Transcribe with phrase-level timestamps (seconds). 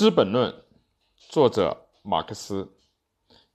[0.00, 0.50] 资本论》，
[1.28, 2.72] 作者马克思，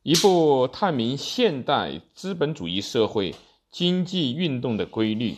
[0.03, 3.33] 一部探明现代资本主义社会
[3.71, 5.37] 经济运动的规律，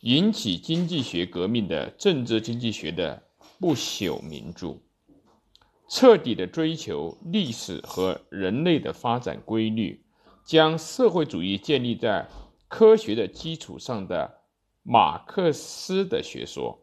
[0.00, 3.22] 引起经济学革命的政治经济学的
[3.60, 4.78] 不朽名著。
[5.90, 10.06] 彻底的追求历史和人类的发展规律，
[10.46, 12.26] 将社会主义建立在
[12.66, 14.38] 科学的基础上的
[14.82, 16.78] 马克思的学说。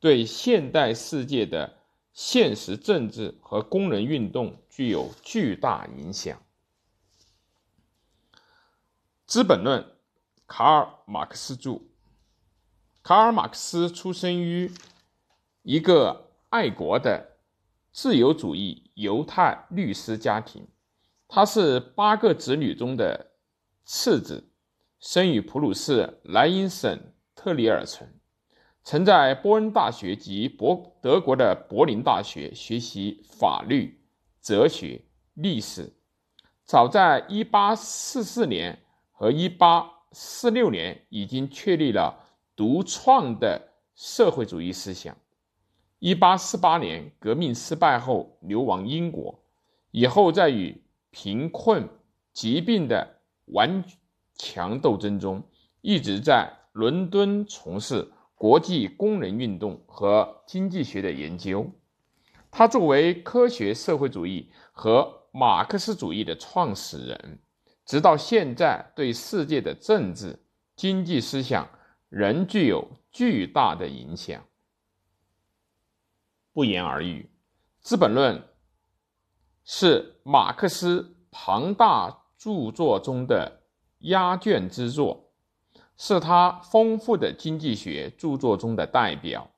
[0.00, 1.76] 对现代世界的
[2.14, 6.38] 现实政治和工人运动具有巨大影响。
[9.26, 9.82] 《资本论》，
[10.46, 11.80] 卡尔·马克思著。
[13.02, 14.70] 卡尔·马克思出生于
[15.62, 17.38] 一个爱国的
[17.90, 20.68] 自由主义犹太律师家庭，
[21.26, 23.32] 他是八个子女中的
[23.84, 24.52] 次子，
[25.00, 28.08] 生于普鲁士莱茵省特里尔城。
[28.84, 33.98] 曾在波恩大学及博德国的柏林大学学习法律、
[34.42, 35.00] 哲学、
[35.32, 35.90] 历史。
[36.64, 38.78] 早在1844年
[39.10, 42.14] 和1846年，已经确立了
[42.54, 45.16] 独创的社会主义思想。
[46.00, 49.42] 1848年革命失败后，流亡英国，
[49.92, 51.88] 以后在与贫困、
[52.34, 53.82] 疾病的顽
[54.34, 55.42] 强斗争中，
[55.80, 58.10] 一直在伦敦从事。
[58.44, 61.72] 国际工人运动和经济学的研究，
[62.50, 67.38] 他作为科学社会主义和马克思主义的创始人，
[67.86, 70.44] 直到现在对世界的政治
[70.76, 71.66] 经济思想
[72.10, 74.44] 仍具有巨大的影响。
[76.52, 77.22] 不言而喻，
[77.80, 78.36] 《资本论》
[79.64, 83.62] 是马克思庞大著作中的
[84.00, 85.23] 压卷之作。
[85.96, 89.48] 是他丰富的经济学著作中的代表。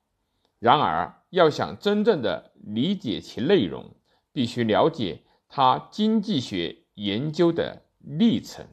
[0.59, 3.95] 然而，要想真正的理解其内容，
[4.33, 8.65] 必须了解他经济学研究的历程。《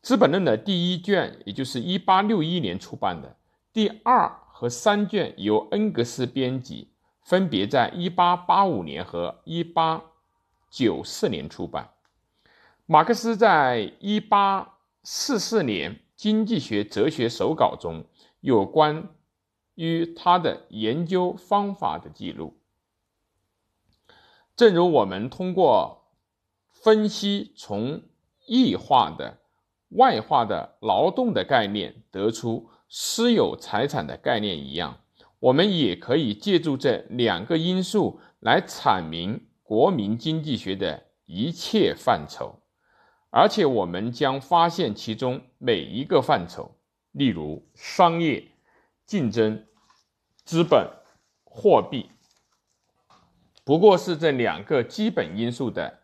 [0.00, 3.36] 资本论》的第一卷，也就是1861年出版的；
[3.72, 6.88] 第二和三卷由恩格斯编辑，
[7.20, 11.90] 分别在1885年和1894年出版。
[12.86, 16.00] 马克思在1844年。
[16.22, 18.04] 经济学哲学手稿中
[18.38, 19.08] 有关
[19.74, 22.60] 于他的研究方法的记录，
[24.54, 26.12] 正如我们通过
[26.70, 28.02] 分析从
[28.46, 29.40] 异化的、
[29.88, 35.00] 外化的劳动的概念得出私有财产的概念一样，
[35.40, 42.61] 我们也可以借助这两个因素来阐明国民经济学的一切范畴。
[43.34, 46.76] 而且我们将发现其中每一个范畴，
[47.12, 48.44] 例如商业、
[49.06, 49.64] 竞争、
[50.44, 50.86] 资本、
[51.42, 52.10] 货币，
[53.64, 56.00] 不过是这两个基本因素的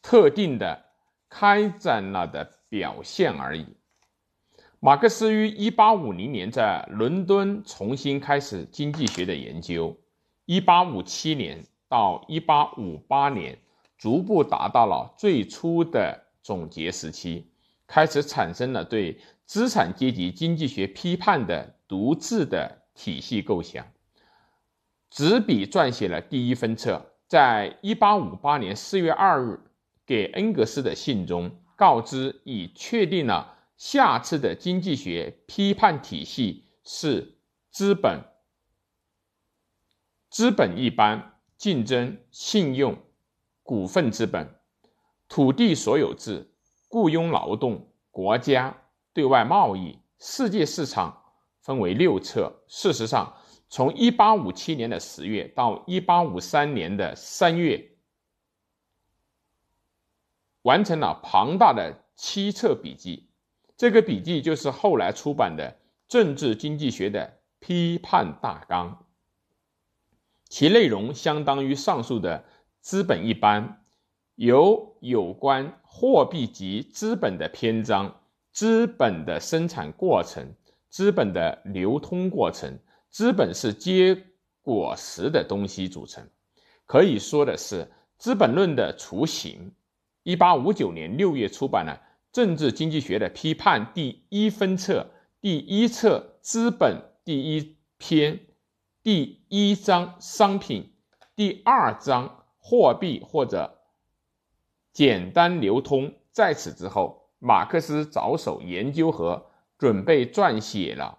[0.00, 0.84] 特定的
[1.28, 3.66] 开展了的表现而已。
[4.78, 9.98] 马克思于1850年在伦敦重新开始经济学的研究
[10.46, 13.58] ，1857年到1858年
[13.96, 16.26] 逐步达到了最初的。
[16.48, 17.50] 总结时期
[17.86, 23.86] 开始产生了对资产阶级经济学批判的独自的体系构想，
[25.10, 29.60] 执笔撰写了第一分册，在一八五八年四月二日
[30.06, 37.36] 给恩格斯的信中，告知已确定了下次的经济学批判体系是
[37.70, 38.22] 资本、
[40.30, 42.96] 资本一般、竞争、信用、
[43.62, 44.57] 股份资本。
[45.28, 46.50] 土地所有制、
[46.88, 48.74] 雇佣劳动、国家、
[49.12, 51.22] 对外贸易、世界市场
[51.60, 52.62] 分为六册。
[52.66, 53.34] 事实上，
[53.68, 57.90] 从1857年的十月到1853年的三月，
[60.62, 63.28] 完成了庞大的七册笔记。
[63.76, 65.70] 这个笔记就是后来出版的
[66.08, 68.90] 《政治经济学的批判大纲》，
[70.48, 72.38] 其内容相当于上述的
[72.80, 73.62] 《资本一般》。
[74.38, 78.20] 由有关货币及资本的篇章、
[78.52, 80.54] 资本的生产过程、
[80.88, 82.78] 资本的流通过程、
[83.10, 84.16] 资本是结
[84.62, 86.24] 果实的东西组成。
[86.86, 87.82] 可以说的是，
[88.16, 89.72] 《资本论》的雏形。
[90.22, 92.00] 一八五九年六月出版了
[92.30, 95.04] 《政治经济学的批判》第一分册，
[95.40, 96.94] 第一册《资本》
[97.24, 98.38] 第一篇，
[99.02, 100.92] 第一章商品，
[101.34, 103.74] 第二章货币或者。
[104.98, 106.12] 简单流通。
[106.32, 109.46] 在此之后，马克思着手研究和
[109.78, 111.16] 准备撰写了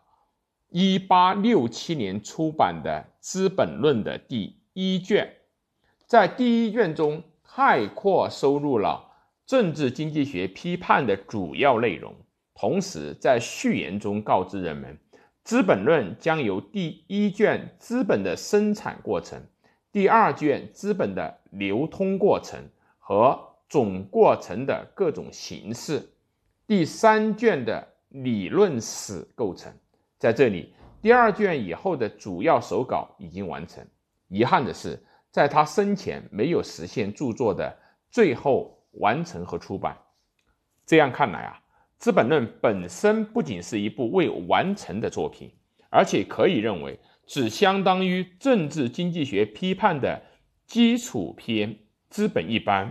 [0.72, 5.34] 1867年出版的《资本论》的第一卷，
[6.06, 7.24] 在第一卷中
[7.56, 9.14] 概括收入了
[9.46, 12.14] 政治经济学批判的主要内容，
[12.54, 15.00] 同时在序言中告知人们，
[15.46, 19.42] 《资本论》将由第一卷资本的生产过程、
[19.90, 22.60] 第二卷资本的流通过程
[22.98, 26.10] 和总过程的各种形式，
[26.68, 29.72] 第三卷的理论史构成。
[30.18, 30.74] 在这里。
[31.02, 33.82] 第二卷以后的主要手稿已经完成，
[34.28, 35.02] 遗憾的是，
[35.32, 37.74] 在他生前没有实现著作的
[38.12, 39.98] 最后完成和出版。
[40.86, 41.58] 这样看来啊，
[41.98, 45.50] 《资本论》本身不仅是一部未完成的作品，
[45.90, 50.22] 而且可以认为只相当于政治经济学批判的
[50.68, 51.74] 基础篇
[52.10, 52.86] 《资本一般》。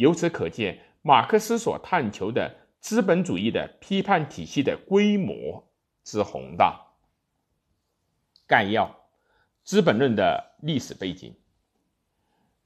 [0.00, 5.62] 由此可见，马克思所探求的资本主义的批判体系的规模
[6.02, 6.80] 之宏大。
[8.46, 8.86] 概要，
[9.62, 11.34] 《资本论》的历史背景。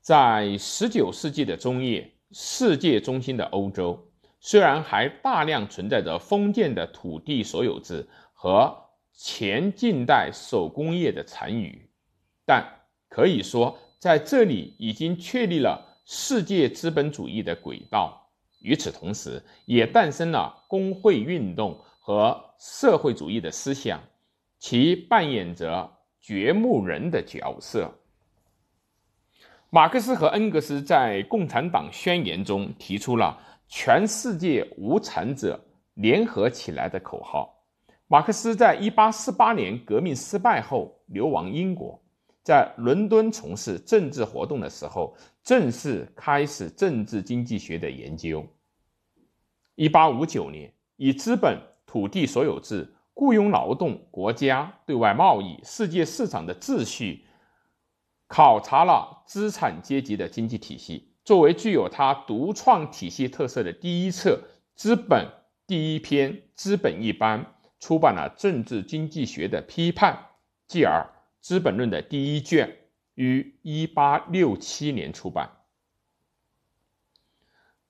[0.01, 11.91] 在十九世纪的中叶，世界中心的欧洲虽然还大量存在着封建的土地所有制和前近代手工业的残余，
[12.47, 12.65] 但
[13.09, 18.21] 可以说在这里已经确立了世界资本主义的轨道。
[18.61, 24.01] 与此同时，也诞生了工会运动和社会主义的思想。
[24.59, 25.91] 其扮演着
[26.23, 27.93] 掘墓人的角色。
[29.69, 35.63] 马克思和恩格斯在《共产党宣言》中提出了“全世界无产者
[35.95, 37.63] 联合起来”的口号。
[38.07, 42.03] 马克思在1848年革命失败后流亡英国，
[42.45, 48.47] 在伦敦从事政治活动的时候，正式开始政治经济学的研究。
[49.77, 52.95] 1859年，以资本土地所有制。
[53.17, 57.25] 雇佣劳动、国家对外贸易、世界市场的秩序，
[58.27, 61.13] 考察了资产阶级的经济体系。
[61.25, 64.41] 作为具有他独创体系特色的第一册
[64.75, 65.27] 《资本》
[65.65, 67.41] 第一篇《资本一般》，
[67.79, 70.19] 出版了政治经济学的批判，
[70.67, 71.09] 继而
[71.45, 72.75] 《资本论》的第一卷
[73.17, 75.47] 于1867年出版。《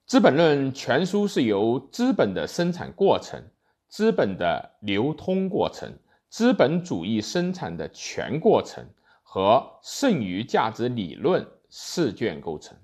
[0.07, 3.41] 资本论》全书是由资本的生产过程。
[3.87, 5.89] 资本的流通过程、
[6.29, 8.85] 资本主义生产的全过程
[9.23, 12.77] 和剩余价值理论四卷构成。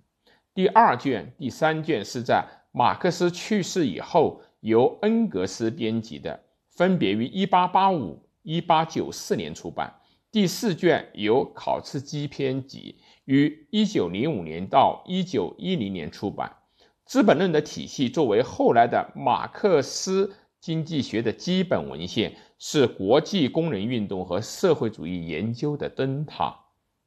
[0.55, 9.93] 第二卷、第三卷是在马克思去世以后由恩格斯编辑的，分别于1885、1894年出版。
[10.32, 16.56] 第四卷由考茨基编辑，于1905年到1910年出版。
[17.05, 20.35] 《资本论》的体系作为后来的马克思。
[20.61, 26.55] 经济学的基本文献是国际工人运动和社会主义研究的灯塔，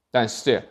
[0.10, 0.70] 但是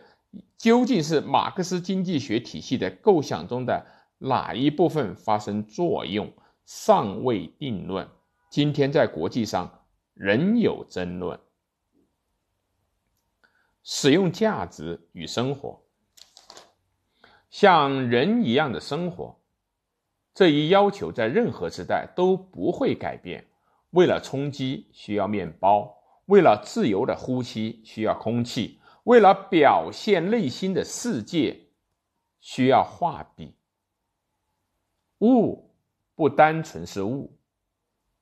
[0.57, 3.85] 究竟是马克思经济学体系的构想中的
[4.17, 6.29] 哪一部分发生作用，
[6.65, 8.05] 尚未定论。
[8.51, 9.79] 今天在国际上
[10.13, 11.39] 仍有争论。
[13.83, 15.83] 使用价值与生活，
[17.49, 19.37] 像人一样的生活。
[20.33, 23.45] 这一要求在任何时代都不会改变。
[23.91, 25.95] 为了充饥需要面包，
[26.25, 31.67] 为了自由的呼吸需要空气，为了表现内心的世界
[32.39, 33.53] 需要画笔。
[35.19, 35.69] 物
[36.15, 37.37] 不单纯是物，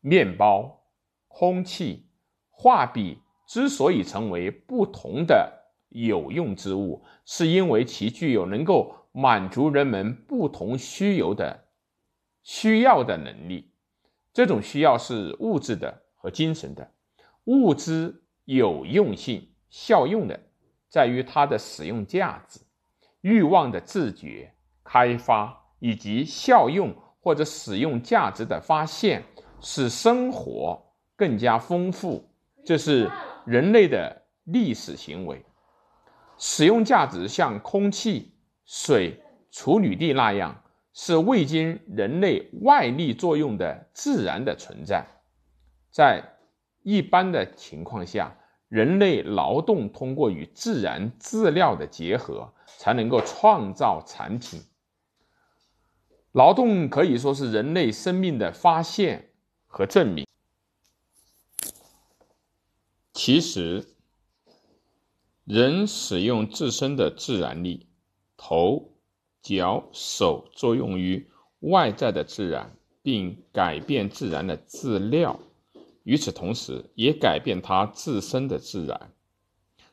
[0.02, 0.84] 面包、
[1.30, 2.06] 空气、
[2.50, 5.52] 画笔之所以成为不同的
[5.90, 11.66] 有用之物，是因为其具有能够满足人们不同需求的。
[12.44, 13.70] 需要的能力，
[14.32, 16.90] 这种需要是物质的和精神的。
[17.44, 20.40] 物质有用性、效用的，
[20.88, 22.62] 在于它的使用价值、
[23.20, 24.50] 欲望的自觉、
[24.82, 29.22] 开发以及效用或者使用价值的发现，
[29.60, 30.82] 使生活
[31.18, 32.26] 更加丰富。
[32.64, 33.10] 这是
[33.46, 35.44] 人类的历史行为。
[36.38, 38.34] 使用价值像空气、
[38.66, 39.22] 水、
[39.52, 40.64] 处女地那样。
[40.94, 45.08] 是未经人类外力作用的自然的存在，
[45.90, 46.22] 在
[46.84, 48.36] 一般的情况下，
[48.68, 54.62] 人类劳动通过与自然资料的结合，才能够创造产品。
[56.34, 59.30] 劳动可以说是人类生命的发现
[59.68, 60.28] 和证明。
[63.14, 63.86] 其实，
[65.44, 67.88] 人使用自身的自然力，
[68.38, 68.88] 头。
[69.44, 71.28] 脚、手作用于
[71.62, 75.40] 外在的自然，并改变自然的质料；
[76.04, 79.12] 与此同时，也改变它自身的自然。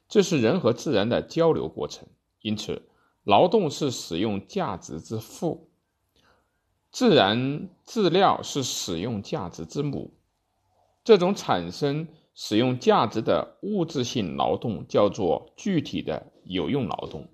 [0.06, 2.06] 这是人和自然的交流过程。
[2.42, 2.82] 因此，
[3.24, 5.70] 劳动是使用价值之父，
[6.92, 10.12] 自然资料是使用价值之母。
[11.02, 12.06] 这种产生
[12.40, 17.26] 使用价值的物质性劳动叫做具体的有用劳动。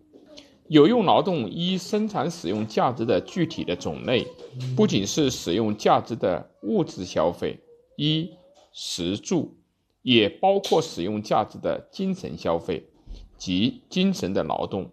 [0.68, 4.26] 有用劳动一生产使用价值的具体的种类，
[4.74, 7.60] 不仅是使用价值的物质消费，
[7.98, 8.30] 衣
[8.72, 9.54] 食住，
[10.00, 12.88] 也包括使用价值的精神消费
[13.36, 14.90] 及精神的劳动，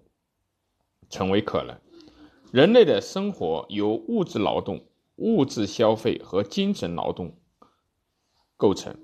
[1.10, 1.78] 成为可能。
[2.52, 4.84] 人类的生活由物质劳动、
[5.16, 7.34] 物质消费和精神劳动。
[8.58, 9.00] 构成，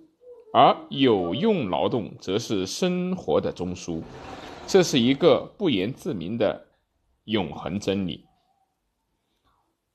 [0.54, 4.02] 而有用劳动则是生活的中枢，
[4.66, 6.68] 这是一个不言自明的
[7.26, 8.26] 永恒真理。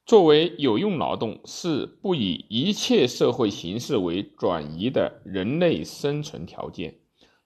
[0.04, 6.98] 作为有用劳动，是不以一切社会形式为转移的人类生存条件，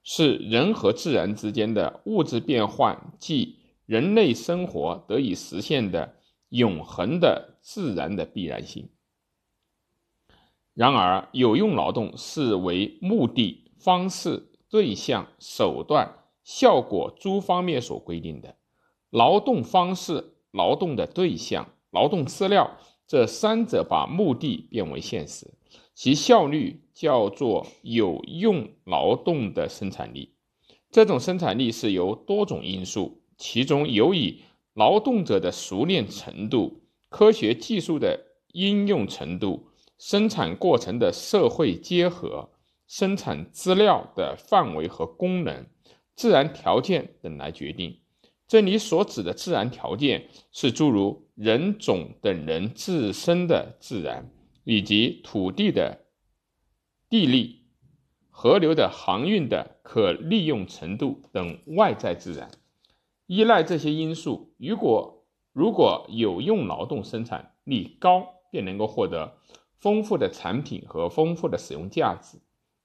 [0.02, 6.16] 是人和自然之间的物质变换即人类生活得以实现的
[6.48, 8.88] 永恒的自然的必然性。
[10.76, 18.56] 然而，有用劳动是为目的、方式、对象、手段、效果诸方面所规定的。
[19.08, 25.54] 劳动方式、劳动的对象、劳动资料这三者把目的变为现实，
[25.94, 30.34] 其效率叫做有用劳动的生产力。
[30.90, 34.42] 这种生产力是由多种因素，其中尤以
[34.74, 39.70] 劳动者的熟练程度、科学技术的应用程度。
[39.98, 42.50] 生产过程的社会结合、
[42.86, 45.66] 生产资料的范围和功能、
[46.14, 48.00] 自然条件等来决定。
[48.46, 54.30] 这里所指的自然条件是诸如人种等人自身的自然，
[54.62, 56.06] 以及土地的
[57.08, 57.64] 地利、
[58.30, 62.50] 河流的航运的可利用程度等外在自然。
[63.26, 69.38] 依赖这些因素，如果如果有用劳动生产力高，便能够获得。
[69.86, 72.38] 丰富的产品和丰富的使用价值，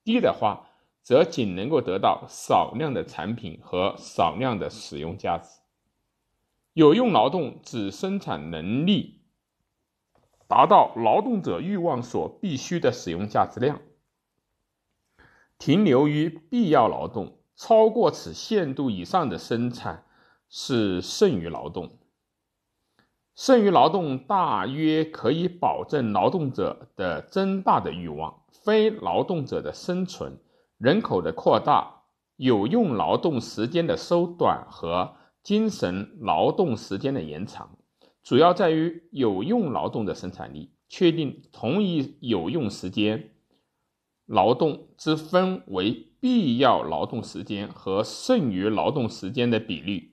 [0.04, 0.68] 低的话，
[1.02, 5.62] 则仅能够得到少量的产品和少量的使用价值。
[6.74, 9.24] 有用劳动指生产能力
[10.48, 13.82] 达到劳动者欲望所必须的使用价值量，
[15.58, 20.06] 停留于必要劳动，超过此限度以上的生产
[20.50, 21.98] 是剩余劳动。
[23.44, 30.38] 剩余劳动大约可以保证劳动者的增大的欲望，非劳动者的生存、
[30.78, 32.04] 人口的扩大、
[32.36, 37.80] 有用劳动时间的缩短和精神劳动时间的延长，
[38.22, 40.76] 主要在于有用劳动的生产力。
[40.88, 43.32] 确定同一有用时间
[44.28, 50.11] 劳动之分为必要劳动时间和剩余劳动时间的比率。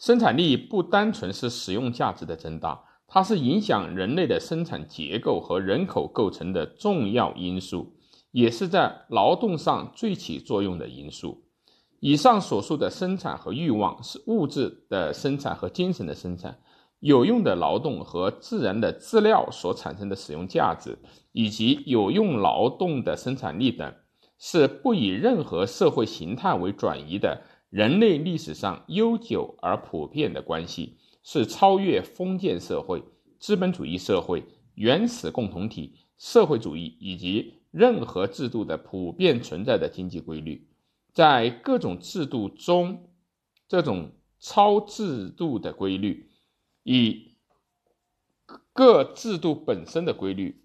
[0.00, 7.92] 生产力不单纯是使用价值的增大，它是影响人类的生产结构和人口构成的重要因素，
[8.30, 11.44] 也是在劳动上最起作用的因素。
[11.98, 16.58] 以上所述的生产和欲望是物质的生产和精神的生产，
[17.00, 20.98] 有用的劳动和自然的资料所产生的使用价值，
[21.32, 23.94] 以及有用劳动的生产力等，
[24.38, 27.42] 是不以任何社会形态为转移的。
[27.70, 33.04] 人类历史上悠久而普遍的关系，是超越封建社会、
[33.38, 40.66] 资本主义社会、原始共同体、社会主义以及任何制度的普遍存在的经济规律。
[41.12, 43.08] 在各种制度中，
[43.68, 46.28] 这种超制度的规律，
[46.82, 47.36] 以
[48.72, 50.64] 各制度本身的规律，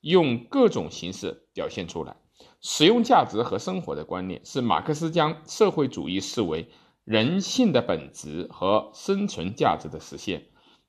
[0.00, 2.16] 用各种形式表现出来。
[2.62, 6.68] 使用价值和生活的观念是马克思将社会主义视为
[7.04, 10.46] 人性的本质和生存价值的实现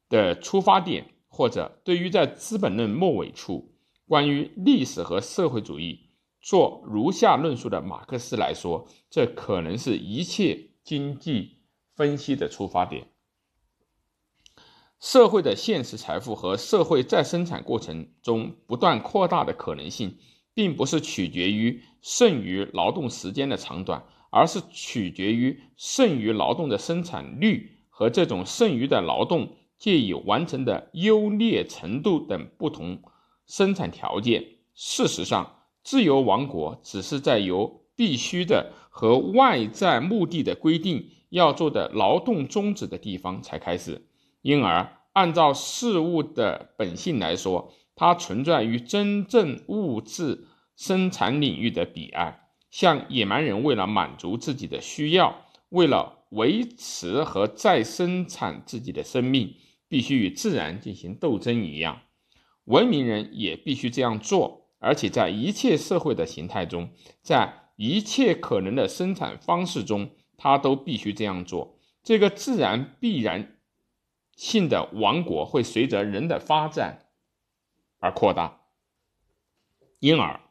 [0.08, 3.74] 的出发点，或者对于在《资本论》末尾处
[4.08, 11.58] 关于历史和社会主义做如下论述的马克思来说，这可能是一切经济
[11.96, 13.08] 分析的出发点。
[15.00, 20.20] 社会的现实财富和社会再生产过程中不断扩大的可能性。
[20.54, 33.02] 并不是取决于剩余劳动时间的长短，而是取决于剩余劳动的生产率和这种剩余的劳动借以完成的优劣程度等不同
[33.46, 34.46] 生产条件。
[34.74, 44.08] 事实上，自由王国只是在由必须的和外在目的的规定要做的劳动终止的地方才开始，
[44.42, 47.72] 因而按照事物的本性来说。
[47.96, 59.56] 它存在于真正物质生产领域的彼岸，像野蛮人为了满足自己的需要，为了维持和再生产自己的生命，
[59.88, 62.02] 必须与自然进行斗争一样，
[62.66, 66.90] 文明人也必须这样做，而且在一切社会的形态中，
[67.22, 71.78] 在一切可能的生产方式中，他都必须这样做。
[72.04, 73.58] 这个自然必然
[74.36, 77.03] 性的王国会随着人的发展
[78.04, 78.60] 而扩大，
[80.00, 80.42] 因而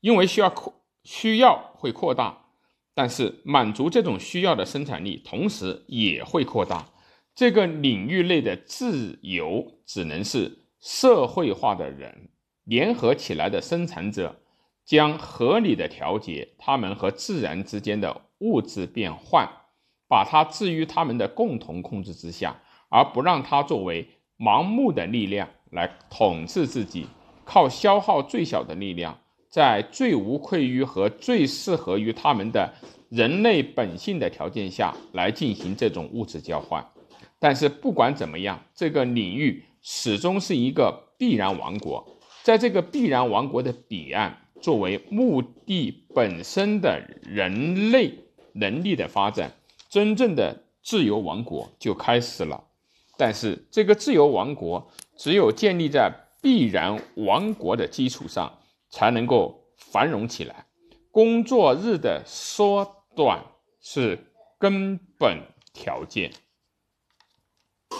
[0.00, 0.74] 因为需要扩
[1.04, 2.50] 需要会扩大，
[2.92, 6.90] 但是满足这种需要的生产力同时也会扩大。
[7.34, 12.28] 这个领域内的自由只能是社会化的人
[12.64, 14.42] 联合起来的生产者，
[14.84, 19.48] 将合理的调节他们和自然之间的物质变换，
[20.06, 22.60] 把它置于他们的共同控制之下，
[22.90, 27.06] 而不让它作为盲目的力量来统治自己，
[27.44, 29.18] 靠消耗最小的力量，
[29.48, 32.72] 在最无愧于和最适合于他们的
[33.08, 36.86] 人类本性的条件下来进行这种物质交换。
[37.40, 42.06] 但是不管怎么样，这个领域始终是一个必然王国。
[42.42, 48.14] 在这个必然王国的彼岸，作为目的本身的人类
[48.52, 49.52] 能力的发展，
[49.88, 52.64] 真正的自由王国就开始了。
[53.18, 56.08] 但是这个自由王国只有建立在
[56.40, 58.60] 必然王国的基础上，
[58.90, 60.64] 才能够繁荣起来。
[61.10, 63.44] 工作日的缩短
[63.80, 64.16] 是
[64.56, 66.30] 根本条件。